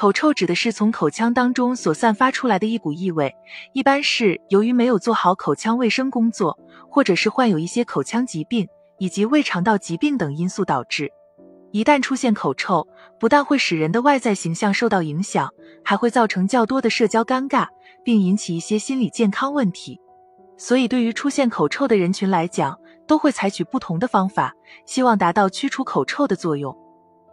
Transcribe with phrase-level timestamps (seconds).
[0.00, 3.36] 口臭指的是从口腔当中所散发出来的一股异味，
[3.74, 8.66] 一般是由于没有做好口腔卫生工作，或者是患有一些口腔疾病
[8.96, 11.12] 以及胃肠道疾病等因素导致。
[11.70, 15.50] 一旦出现口臭，不但会使人的外在形象受到影响，
[15.84, 17.66] 还会造成较多的社交尴尬，
[18.02, 20.00] 并引起一些心理健康问题。
[20.56, 22.74] 所以，对于出现口臭的人群来讲，
[23.06, 24.54] 都会采取不同的方法，
[24.86, 26.74] 希望达到驱除口臭的作用。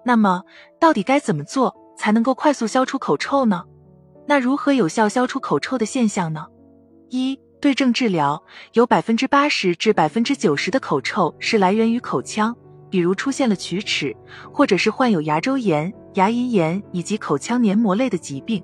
[0.04, 0.44] 那么，
[0.78, 1.74] 到底该怎么做？
[1.98, 3.64] 才能够快速消除口臭呢？
[4.28, 6.46] 那如何有效消除口臭的现象呢？
[7.10, 8.42] 一对症治疗，
[8.74, 12.56] 有百分之八十至百分之九十的口臭是来源于口腔，
[12.90, 14.16] 比如出现了龋齿，
[14.54, 18.64] 或者是患有牙周炎、牙龈炎以及口腔黏膜类的疾病。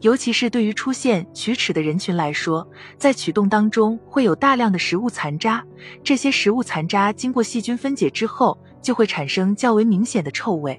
[0.00, 2.66] 尤其是对于出现龋齿的人群来说，
[2.98, 5.64] 在龋洞当中会有大量的食物残渣，
[6.02, 10.78] 这些食物残渣经过细菌分解之后，就会产生较为明显的臭味。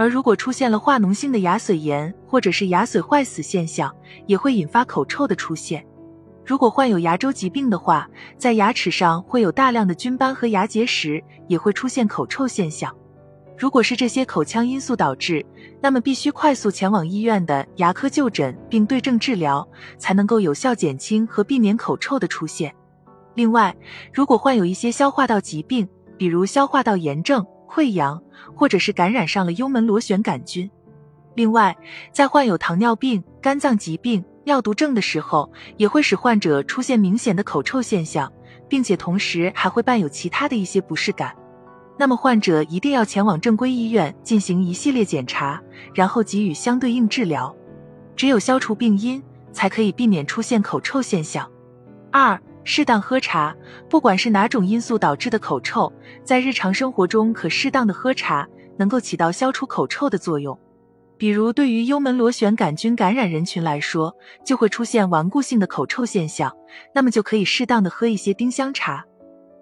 [0.00, 3.94] 而如果出现了化脓性的牙髓炎或者是牙髓坏死现象，
[4.24, 5.84] 也会引发口臭的出现。
[6.42, 12.96] 如果患有牙周疾病的话，在牙齿上会有大量的菌斑和牙结石，也会出现口臭现象。
[13.58, 15.44] 如果是这些口腔因素导致，
[15.82, 22.74] 那么必须快速前往医院的牙科就诊并对症治疗，才能够有效减轻和避免口臭的出现。
[23.34, 23.76] 另外，
[24.14, 27.46] 如果患有一些消化道疾病，比如消化道炎症。
[27.70, 28.20] 溃疡，
[28.54, 30.68] 或者是感染上了幽门螺旋杆菌。
[31.34, 31.76] 另外，
[32.12, 38.30] 在患有糖尿病、肝脏疾病、尿毒症的时候，也会使患者出现明显的口臭现象，
[38.68, 41.32] 并且同时还会伴有其他的一些不适感。
[41.96, 45.62] 那么，患者一定要前往正规医院进行一系列检查，
[45.94, 47.54] 然后给予相对应治疗。
[48.16, 51.48] 只有消除病因，才可以避免出现口臭现象。
[52.10, 52.40] 二。
[52.62, 53.54] 适当喝茶，
[53.88, 60.58] 不管是哪种因素导致的口臭，在日常生活中可适当的喝茶，能够起到消除口臭的作用。
[61.16, 66.50] 比如，对于幽门螺旋杆菌感染人群来说，就会出现顽固性的口臭现象，
[66.94, 69.04] 那么就可以适当的喝一些丁香茶。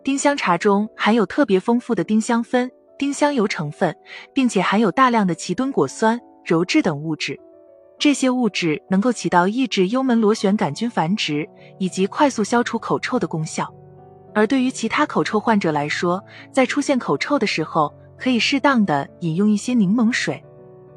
[0.04, 3.96] 丁香茶中含有特别丰富的丁香酚、丁香油成分，
[4.32, 7.38] 并且含有大量的奇墩果酸、鞣质等物质。
[7.98, 11.48] 这些物质能够起到抑制幽门螺旋杆菌繁殖
[11.78, 13.72] 以及快速消除口臭的功效。
[14.34, 16.22] 而对于其他口臭患者来说，
[16.52, 20.44] 在出现口臭的时候，可以适当的饮用一些柠檬水，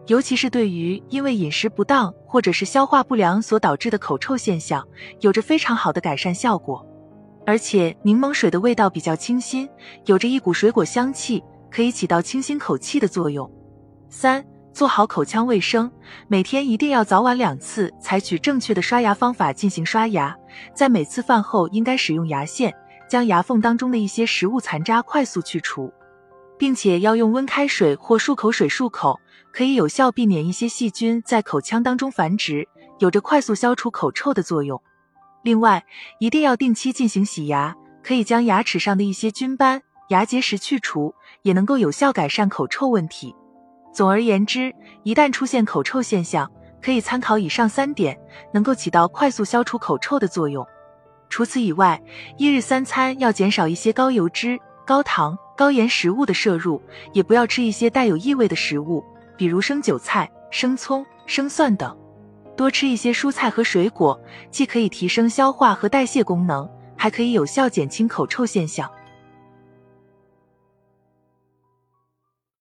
[0.05, 4.87] 尤其是对于因为饮食不当或者是消化不良所导致的口臭现象，
[5.21, 6.85] 有着非常好的改善效果。
[7.47, 9.67] 而且柠檬水的味道比较清新，
[10.05, 13.49] 有着一股水果香气，可以起到清新口气的作用。
[14.07, 14.45] 三。
[14.73, 15.91] 做好口腔卫生，
[16.27, 20.35] 每天一定要早晚两次采取正确的刷牙方法进行刷牙。
[20.73, 22.73] 在每次饭后，应该使用牙线
[23.09, 25.91] 将牙缝当中的一些食物残渣快速去除，
[26.57, 29.19] 并且要用温开水或漱口水漱口，
[29.51, 32.67] 可以有效避免一些细菌在口腔当中繁殖，
[32.99, 34.81] 有着快速消除口臭的作用。
[35.43, 35.83] 另外，
[36.19, 43.35] 一定要定期进行洗牙，可以将牙齿上的一些菌斑、牙结石去除，也能够有效改善口臭问题。
[43.93, 46.49] 总而言之，一旦出现口臭现象，
[46.81, 48.17] 可以参考以上三点，
[48.53, 50.65] 能够起到快速消除口臭的作用。
[51.29, 52.01] 除此以外，
[52.37, 56.81] 一日三餐要减少一些高油脂、高糖、高盐食物的摄入，
[57.13, 59.03] 也不要吃一些带有异味的食物，
[59.37, 61.97] 比如生韭菜、生葱、生蒜等。
[62.57, 64.19] 多吃一些蔬菜和水果，
[64.51, 68.89] 既可以提升消化和代谢功能，还可以有效减轻口臭现象。